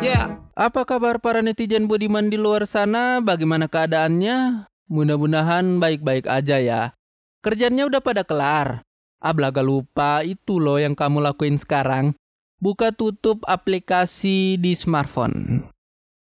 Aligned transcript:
Ya, 0.00 0.40
Apa 0.56 0.88
kabar 0.88 1.20
para 1.20 1.44
netizen 1.44 1.84
budiman 1.84 2.32
di 2.32 2.40
luar 2.40 2.64
sana? 2.64 3.20
Bagaimana 3.20 3.68
keadaannya? 3.68 4.64
Mudah-mudahan 4.88 5.76
baik-baik 5.76 6.24
aja 6.24 6.56
ya. 6.56 6.96
Kerjanya 7.44 7.84
udah 7.84 8.00
pada 8.00 8.24
kelar. 8.24 8.80
Ablaga 9.20 9.60
lupa 9.60 10.24
itu 10.24 10.56
loh 10.56 10.80
yang 10.80 10.96
kamu 10.96 11.20
lakuin 11.20 11.60
sekarang. 11.60 12.16
Buka 12.64 12.96
tutup 12.96 13.44
aplikasi 13.44 14.56
di 14.56 14.72
smartphone. 14.72 15.68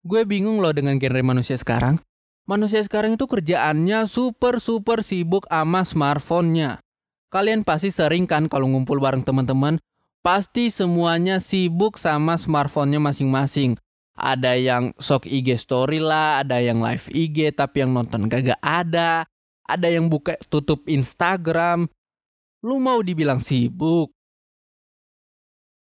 Gue 0.04 0.28
bingung 0.28 0.60
loh 0.60 0.76
dengan 0.76 1.00
genre 1.00 1.24
manusia 1.24 1.56
sekarang. 1.56 2.04
Manusia 2.44 2.84
sekarang 2.84 3.16
itu 3.16 3.32
kerjaannya 3.32 4.12
super-super 4.12 5.08
sibuk 5.08 5.48
sama 5.48 5.88
smartphone-nya. 5.88 6.84
Kalian 7.32 7.64
pasti 7.64 7.96
sering 7.96 8.28
kan 8.28 8.52
kalau 8.52 8.68
ngumpul 8.68 9.00
bareng 9.00 9.24
teman-teman, 9.24 9.80
pasti 10.30 10.70
semuanya 10.70 11.42
sibuk 11.42 11.98
sama 11.98 12.38
smartphone-nya 12.38 13.02
masing-masing. 13.02 13.74
Ada 14.14 14.62
yang 14.62 14.94
sok 15.02 15.26
IG 15.26 15.58
story 15.58 15.98
lah, 15.98 16.46
ada 16.46 16.62
yang 16.62 16.86
live 16.86 17.10
IG 17.10 17.50
tapi 17.58 17.82
yang 17.82 17.98
nonton 17.98 18.30
kagak 18.30 18.62
ada. 18.62 19.26
Ada 19.66 19.90
yang 19.90 20.06
buka 20.06 20.38
tutup 20.46 20.86
Instagram. 20.86 21.90
Lu 22.62 22.78
mau 22.78 23.02
dibilang 23.02 23.42
sibuk? 23.42 24.14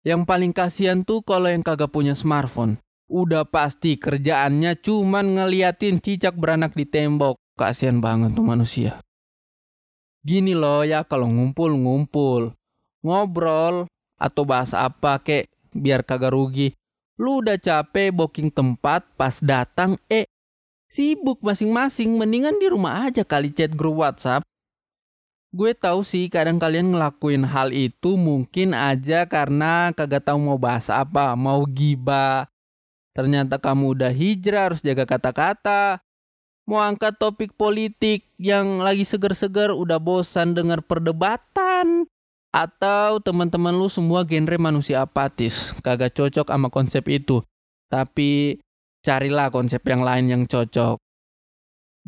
Yang 0.00 0.24
paling 0.24 0.56
kasihan 0.56 1.04
tuh 1.04 1.20
kalau 1.20 1.52
yang 1.52 1.60
kagak 1.60 1.92
punya 1.92 2.16
smartphone. 2.16 2.80
Udah 3.04 3.44
pasti 3.44 4.00
kerjaannya 4.00 4.80
cuman 4.80 5.36
ngeliatin 5.36 6.00
cicak 6.00 6.32
beranak 6.32 6.72
di 6.72 6.88
tembok. 6.88 7.36
Kasihan 7.52 8.00
banget 8.00 8.32
tuh 8.32 8.48
manusia. 8.48 9.04
Gini 10.24 10.56
loh 10.56 10.88
ya 10.88 11.04
kalau 11.04 11.28
ngumpul-ngumpul. 11.28 12.56
Ngobrol 13.04 13.84
atau 14.18 14.42
bahas 14.42 14.74
apa 14.74 15.22
kek 15.22 15.46
biar 15.72 16.02
kagak 16.02 16.34
rugi. 16.34 16.74
Lu 17.18 17.42
udah 17.42 17.58
capek 17.58 18.14
booking 18.14 18.50
tempat 18.50 19.06
pas 19.18 19.38
datang 19.42 19.98
eh 20.10 20.26
sibuk 20.90 21.42
masing-masing 21.42 22.14
mendingan 22.14 22.58
di 22.58 22.66
rumah 22.70 23.06
aja 23.06 23.22
kali 23.22 23.54
chat 23.54 23.74
grup 23.74 24.02
WhatsApp. 24.02 24.42
Gue 25.48 25.72
tahu 25.72 26.04
sih 26.04 26.28
kadang 26.28 26.60
kalian 26.60 26.92
ngelakuin 26.92 27.48
hal 27.48 27.72
itu 27.72 28.20
mungkin 28.20 28.76
aja 28.76 29.24
karena 29.24 29.96
kagak 29.96 30.28
tahu 30.28 30.36
mau 30.36 30.60
bahas 30.60 30.92
apa, 30.92 31.32
mau 31.32 31.64
gibah. 31.64 32.44
Ternyata 33.16 33.56
kamu 33.56 33.96
udah 33.96 34.12
hijrah 34.12 34.70
harus 34.70 34.84
jaga 34.84 35.08
kata-kata. 35.08 36.04
Mau 36.68 36.84
angkat 36.84 37.16
topik 37.16 37.56
politik 37.56 38.28
yang 38.36 38.84
lagi 38.84 39.08
seger-seger 39.08 39.72
udah 39.72 39.96
bosan 39.96 40.52
dengar 40.52 40.84
perdebatan. 40.84 42.04
Atau 42.48 43.20
teman-teman 43.20 43.76
lu 43.76 43.92
semua 43.92 44.24
genre 44.24 44.56
manusia 44.56 45.04
apatis, 45.04 45.76
kagak 45.84 46.16
cocok 46.16 46.48
sama 46.48 46.68
konsep 46.72 47.04
itu. 47.12 47.44
Tapi 47.92 48.56
carilah 49.04 49.52
konsep 49.52 49.84
yang 49.84 50.00
lain 50.00 50.26
yang 50.32 50.42
cocok. 50.48 50.96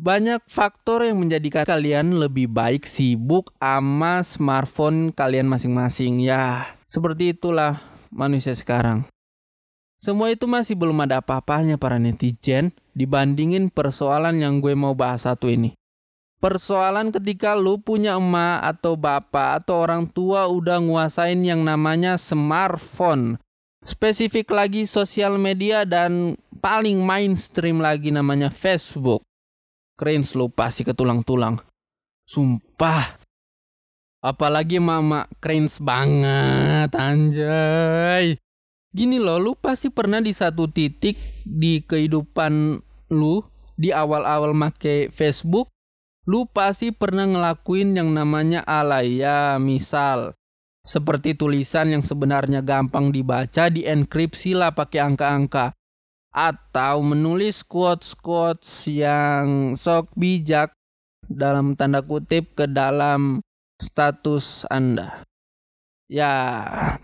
Banyak 0.01 0.41
faktor 0.49 1.05
yang 1.05 1.21
menjadikan 1.21 1.61
kalian 1.61 2.17
lebih 2.17 2.49
baik 2.49 2.89
sibuk 2.89 3.53
sama 3.61 4.25
smartphone 4.25 5.13
kalian 5.13 5.45
masing-masing. 5.45 6.25
Ya, 6.25 6.73
seperti 6.89 7.37
itulah 7.37 7.85
manusia 8.09 8.57
sekarang. 8.57 9.05
Semua 10.01 10.33
itu 10.33 10.49
masih 10.49 10.73
belum 10.73 11.05
ada 11.05 11.21
apa-apanya 11.21 11.77
para 11.77 12.01
netizen 12.01 12.73
dibandingin 12.97 13.69
persoalan 13.69 14.41
yang 14.41 14.57
gue 14.57 14.73
mau 14.73 14.97
bahas 14.97 15.29
satu 15.29 15.45
ini. 15.45 15.77
Persoalan 16.41 17.13
ketika 17.13 17.53
lu 17.53 17.77
punya 17.77 18.17
emak 18.17 18.65
atau 18.65 18.97
bapak 18.97 19.61
atau 19.61 19.85
orang 19.85 20.09
tua 20.09 20.49
udah 20.49 20.81
nguasain 20.81 21.37
yang 21.45 21.61
namanya 21.61 22.17
smartphone. 22.17 23.37
Spesifik 23.85 24.49
lagi 24.49 24.89
sosial 24.89 25.37
media 25.37 25.85
dan 25.85 26.41
paling 26.57 26.97
mainstream 26.97 27.77
lagi 27.77 28.09
namanya 28.09 28.49
Facebook. 28.49 29.21
Cringe 29.93 30.33
lu 30.33 30.49
pasti 30.49 30.81
ke 30.81 30.97
tulang-tulang. 30.97 31.61
Sumpah. 32.25 33.21
Apalagi 34.25 34.81
mama 34.81 35.29
cringe 35.37 35.77
banget 35.77 36.89
anjay. 36.97 38.41
Gini 38.89 39.21
loh, 39.21 39.37
lu 39.37 39.53
pasti 39.53 39.93
pernah 39.93 40.17
di 40.17 40.33
satu 40.33 40.65
titik 40.65 41.21
di 41.45 41.85
kehidupan 41.85 42.81
lu 43.13 43.45
di 43.77 43.93
awal-awal 43.93 44.57
make 44.57 45.13
Facebook 45.13 45.69
lu 46.29 46.45
pasti 46.45 46.93
pernah 46.93 47.25
ngelakuin 47.25 47.97
yang 47.97 48.13
namanya 48.13 48.61
alay 48.67 49.21
ya 49.21 49.57
misal 49.57 50.37
seperti 50.81 51.37
tulisan 51.37 51.93
yang 51.93 52.03
sebenarnya 52.05 52.65
gampang 52.65 53.13
dibaca 53.13 53.69
dienkripsi 53.69 54.57
lah 54.57 54.73
pakai 54.73 55.01
angka-angka 55.01 55.77
atau 56.31 57.03
menulis 57.03 57.61
quotes-quotes 57.67 58.87
yang 58.87 59.75
sok 59.75 60.15
bijak 60.15 60.71
dalam 61.27 61.75
tanda 61.75 62.01
kutip 62.01 62.55
ke 62.55 62.65
dalam 62.65 63.43
status 63.77 64.63
Anda. 64.71 65.27
Ya, 66.11 66.33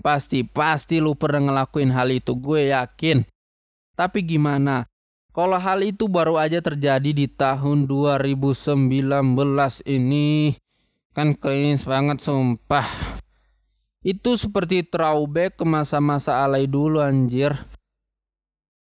pasti 0.03 0.44
pasti 0.44 1.00
lu 1.00 1.16
pernah 1.16 1.47
ngelakuin 1.47 1.95
hal 1.95 2.11
itu, 2.11 2.35
gue 2.35 2.75
yakin. 2.75 3.23
Tapi 3.95 4.19
gimana? 4.23 4.83
Kalau 5.37 5.61
hal 5.61 5.85
itu 5.85 6.09
baru 6.09 6.41
aja 6.41 6.65
terjadi 6.65 7.13
di 7.13 7.29
tahun 7.29 7.85
2019 7.85 9.13
ini 9.85 10.57
kan 11.13 11.37
cringe 11.37 11.85
banget 11.85 12.25
sumpah. 12.25 13.21
Itu 14.01 14.33
seperti 14.33 14.89
throwback 14.89 15.61
ke 15.61 15.65
masa-masa 15.69 16.41
alay 16.41 16.65
dulu 16.65 17.05
anjir. 17.05 17.53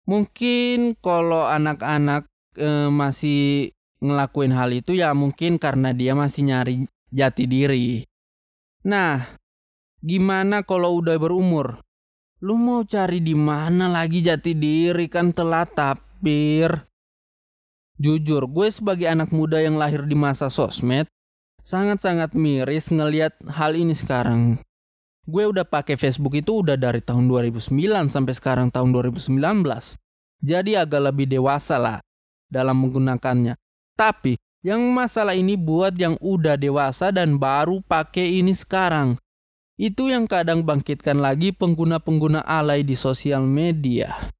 Mungkin 0.06 0.94
kalau 1.02 1.42
anak-anak 1.50 2.30
e, 2.54 2.86
masih 2.86 3.74
ngelakuin 3.98 4.54
hal 4.54 4.70
itu 4.70 4.94
ya 4.94 5.10
mungkin 5.10 5.58
karena 5.58 5.90
dia 5.90 6.14
masih 6.14 6.54
nyari 6.54 6.86
jati 7.10 7.50
diri. 7.50 8.06
Nah, 8.86 9.42
gimana 9.98 10.62
kalau 10.62 11.02
udah 11.02 11.18
berumur? 11.18 11.82
Lu 12.46 12.54
mau 12.62 12.86
cari 12.86 13.18
di 13.18 13.34
mana 13.34 13.90
lagi 13.90 14.22
jati 14.22 14.54
diri 14.54 15.10
kan 15.10 15.34
telat 15.34 15.74
tapir. 16.14 16.86
Jujur, 17.98 18.46
gue 18.46 18.68
sebagai 18.70 19.06
anak 19.06 19.34
muda 19.34 19.58
yang 19.58 19.78
lahir 19.78 20.02
di 20.06 20.18
masa 20.18 20.50
sosmed, 20.50 21.06
sangat-sangat 21.62 22.34
miris 22.34 22.90
ngelihat 22.90 23.34
hal 23.50 23.74
ini 23.74 23.94
sekarang. 23.94 24.58
Gue 25.26 25.46
udah 25.46 25.66
pakai 25.66 25.94
Facebook 25.98 26.34
itu 26.38 26.62
udah 26.62 26.74
dari 26.74 27.00
tahun 27.02 27.26
2009 27.30 27.70
sampai 28.10 28.34
sekarang 28.34 28.68
tahun 28.70 28.90
2019. 28.92 29.30
Jadi 30.44 30.76
agak 30.76 31.02
lebih 31.10 31.26
dewasa 31.30 31.78
lah 31.80 31.98
dalam 32.50 32.82
menggunakannya. 32.82 33.56
Tapi 33.94 34.36
yang 34.66 34.82
masalah 34.90 35.38
ini 35.38 35.54
buat 35.54 35.94
yang 35.96 36.18
udah 36.20 36.58
dewasa 36.58 37.14
dan 37.14 37.38
baru 37.40 37.80
pakai 37.80 38.42
ini 38.42 38.52
sekarang. 38.52 39.16
Itu 39.78 40.10
yang 40.10 40.26
kadang 40.26 40.66
bangkitkan 40.66 41.22
lagi 41.22 41.54
pengguna-pengguna 41.54 42.42
alay 42.42 42.82
di 42.82 42.98
sosial 42.98 43.46
media. 43.46 44.33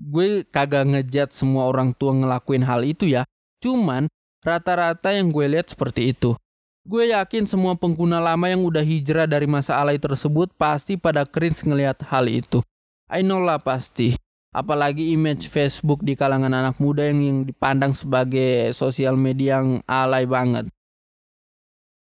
Gue 0.00 0.44
kagak 0.48 0.88
ngejat 0.88 1.32
semua 1.32 1.68
orang 1.68 1.92
tua 1.92 2.16
ngelakuin 2.16 2.64
hal 2.64 2.82
itu 2.84 3.08
ya. 3.08 3.28
Cuman 3.62 4.08
rata-rata 4.42 5.14
yang 5.14 5.30
gue 5.30 5.46
lihat 5.46 5.70
seperti 5.70 6.12
itu. 6.12 6.34
Gue 6.82 7.14
yakin 7.14 7.46
semua 7.46 7.78
pengguna 7.78 8.18
lama 8.18 8.50
yang 8.50 8.66
udah 8.66 8.82
hijrah 8.82 9.30
dari 9.30 9.46
masa 9.46 9.78
alay 9.78 10.02
tersebut 10.02 10.50
pasti 10.58 10.98
pada 10.98 11.22
cringe 11.22 11.62
ngelihat 11.62 12.02
hal 12.10 12.26
itu. 12.26 12.58
I 13.06 13.22
know 13.22 13.38
lah 13.38 13.62
pasti. 13.62 14.18
Apalagi 14.52 15.14
image 15.16 15.48
Facebook 15.48 16.04
di 16.04 16.12
kalangan 16.12 16.52
anak 16.52 16.76
muda 16.76 17.08
yang, 17.08 17.22
yang 17.22 17.38
dipandang 17.48 17.96
sebagai 17.96 18.74
sosial 18.76 19.16
media 19.16 19.62
yang 19.62 19.80
alay 19.88 20.28
banget. 20.28 20.68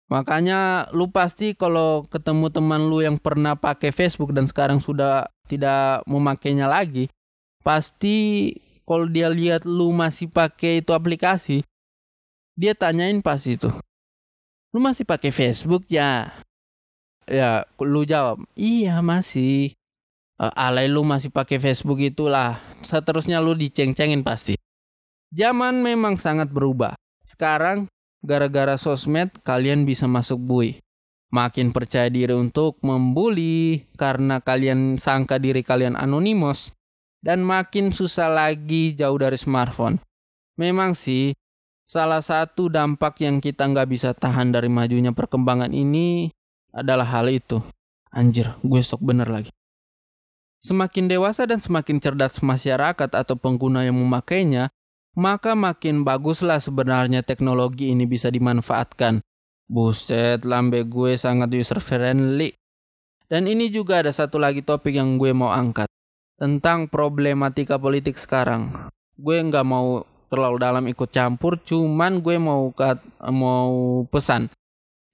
Makanya 0.09 0.89
lu 0.89 1.13
pasti 1.13 1.53
kalau 1.53 2.09
ketemu 2.09 2.49
teman 2.49 2.89
lu 2.89 3.05
yang 3.05 3.21
pernah 3.21 3.53
pakai 3.53 3.93
Facebook 3.93 4.33
dan 4.33 4.49
sekarang 4.49 4.81
sudah 4.81 5.29
tidak 5.45 6.01
memakainya 6.09 6.65
lagi, 6.65 7.05
pasti 7.61 8.53
kalau 8.89 9.05
dia 9.05 9.29
lihat 9.29 9.69
lu 9.69 9.93
masih 9.93 10.25
pakai 10.31 10.81
itu 10.81 10.91
aplikasi, 10.97 11.61
dia 12.57 12.73
tanyain 12.73 13.21
pasti 13.21 13.55
itu. 13.55 13.69
Lu 14.73 14.81
masih 14.81 15.05
pakai 15.05 15.29
Facebook 15.29 15.85
ya? 15.89 16.33
Ya, 17.29 17.65
lu 17.77 18.01
jawab, 18.05 18.41
"Iya, 18.57 19.01
masih." 19.05 19.77
Uh, 20.39 20.49
alay 20.55 20.87
lu 20.87 21.03
masih 21.03 21.29
pakai 21.29 21.59
Facebook 21.59 21.99
itulah. 21.99 22.63
Seterusnya 22.79 23.43
lu 23.43 23.53
diceng-cengin 23.53 24.23
pasti. 24.23 24.55
Zaman 25.35 25.83
memang 25.83 26.15
sangat 26.15 26.47
berubah. 26.49 26.95
Sekarang 27.21 27.91
gara-gara 28.23 28.79
sosmed 28.79 29.35
kalian 29.43 29.83
bisa 29.83 30.07
masuk 30.07 30.39
bui. 30.39 30.79
Makin 31.29 31.75
percaya 31.75 32.09
diri 32.09 32.33
untuk 32.33 32.81
membuli 32.81 33.85
karena 33.99 34.41
kalian 34.41 34.97
sangka 34.97 35.37
diri 35.37 35.61
kalian 35.61 35.93
anonimos 35.93 36.78
dan 37.19 37.43
makin 37.43 37.91
susah 37.91 38.31
lagi 38.31 38.95
jauh 38.95 39.19
dari 39.19 39.35
smartphone. 39.35 39.99
Memang 40.55 40.95
sih 40.95 41.35
salah 41.83 42.23
satu 42.23 42.69
dampak 42.69 43.19
yang 43.23 43.43
kita 43.43 43.65
nggak 43.65 43.87
bisa 43.89 44.11
tahan 44.15 44.53
dari 44.53 44.67
majunya 44.71 45.11
perkembangan 45.11 45.71
ini 45.71 46.31
adalah 46.71 47.07
hal 47.09 47.31
itu. 47.31 47.59
Anjir, 48.13 48.57
gue 48.61 48.81
sok 48.81 49.01
bener 49.05 49.29
lagi. 49.29 49.51
Semakin 50.59 51.07
dewasa 51.07 51.47
dan 51.47 51.63
semakin 51.63 52.03
cerdas 52.03 52.43
masyarakat 52.43 53.09
atau 53.15 53.35
pengguna 53.39 53.87
yang 53.87 53.95
memakainya, 53.95 54.67
maka 55.15 55.55
makin 55.55 56.03
baguslah 56.05 56.59
sebenarnya 56.61 57.23
teknologi 57.25 57.89
ini 57.89 58.05
bisa 58.05 58.29
dimanfaatkan. 58.29 59.23
Buset, 59.69 60.45
lambe 60.45 60.85
gue 60.85 61.17
sangat 61.17 61.53
user 61.53 61.79
friendly. 61.81 62.53
Dan 63.29 63.45
ini 63.45 63.69
juga 63.69 64.01
ada 64.01 64.09
satu 64.09 64.41
lagi 64.41 64.65
topik 64.65 64.97
yang 64.97 65.21
gue 65.21 65.29
mau 65.33 65.53
angkat. 65.53 65.88
Tentang 66.39 66.87
problematika 66.87 67.75
politik 67.75 68.15
sekarang. 68.15 68.71
Gue 69.19 69.43
nggak 69.43 69.67
mau 69.67 70.07
terlalu 70.31 70.57
dalam 70.63 70.87
ikut 70.87 71.11
campur, 71.11 71.59
cuman 71.59 72.23
gue 72.23 72.39
mau 72.39 72.71
mau 73.27 73.71
pesan. 74.07 74.47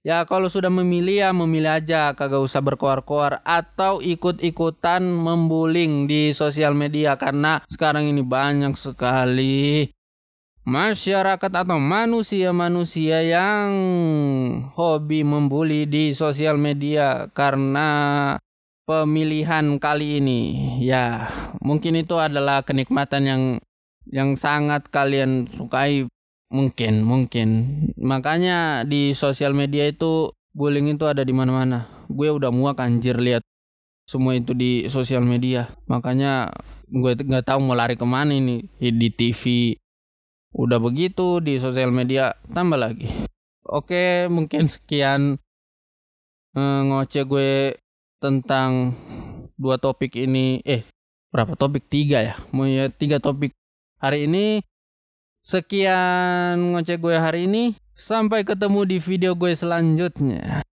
Ya 0.06 0.22
kalau 0.22 0.46
sudah 0.46 0.70
memilih 0.70 1.26
ya 1.26 1.30
memilih 1.34 1.82
aja. 1.82 2.14
Kagak 2.14 2.38
usah 2.38 2.62
berkoar-koar 2.62 3.42
atau 3.42 3.98
ikut-ikutan 3.98 5.02
membuling 5.02 6.06
di 6.06 6.30
sosial 6.30 6.78
media 6.78 7.18
karena 7.18 7.58
sekarang 7.66 8.06
ini 8.06 8.22
banyak 8.22 8.78
sekali 8.78 9.90
masyarakat 10.62 11.50
atau 11.50 11.82
manusia-manusia 11.82 13.26
yang 13.26 13.70
hobi 14.78 15.26
membuli 15.26 15.90
di 15.90 16.14
sosial 16.14 16.54
media. 16.54 17.26
Karena 17.34 17.90
pemilihan 18.86 19.82
kali 19.82 20.22
ini. 20.22 20.40
Ya, 20.80 21.28
mungkin 21.60 21.98
itu 21.98 22.16
adalah 22.16 22.62
kenikmatan 22.62 23.22
yang 23.26 23.42
yang 24.06 24.38
sangat 24.38 24.86
kalian 24.88 25.50
sukai 25.50 26.06
Mungkin, 26.46 27.02
mungkin. 27.02 27.48
Makanya 27.98 28.86
di 28.86 29.10
sosial 29.18 29.50
media 29.50 29.90
itu 29.90 30.30
bullying 30.54 30.94
itu 30.94 31.02
ada 31.02 31.26
di 31.26 31.34
mana-mana. 31.34 31.90
Gue 32.06 32.30
udah 32.30 32.54
muak 32.54 32.78
anjir 32.78 33.18
lihat 33.18 33.42
semua 34.06 34.38
itu 34.38 34.54
di 34.54 34.86
sosial 34.86 35.26
media. 35.26 35.74
Makanya 35.90 36.54
gue 36.86 37.12
nggak 37.18 37.50
tahu 37.50 37.58
mau 37.58 37.74
lari 37.74 37.98
ke 37.98 38.06
mana 38.06 38.30
ini 38.30 38.62
di 38.78 39.10
TV. 39.10 39.74
Udah 40.54 40.78
begitu 40.78 41.42
di 41.42 41.58
sosial 41.58 41.90
media 41.90 42.30
tambah 42.54 42.78
lagi. 42.78 43.10
Oke, 43.66 44.30
mungkin 44.30 44.70
sekian 44.70 45.42
eh, 46.54 46.80
ngoceh 46.86 47.26
gue 47.26 47.74
tentang 48.26 48.90
dua 49.54 49.78
topik 49.78 50.18
ini. 50.18 50.58
Eh, 50.66 50.82
berapa 51.30 51.54
topik? 51.54 51.86
Tiga 51.86 52.18
ya. 52.26 52.34
Mau 52.50 52.66
ya 52.66 52.90
tiga 52.90 53.22
topik 53.22 53.54
hari 54.02 54.26
ini. 54.26 54.66
Sekian 55.46 56.74
ngoceh 56.74 56.98
gue 56.98 57.14
hari 57.14 57.46
ini. 57.46 57.78
Sampai 57.94 58.42
ketemu 58.42 58.82
di 58.84 58.98
video 58.98 59.38
gue 59.38 59.54
selanjutnya. 59.54 60.66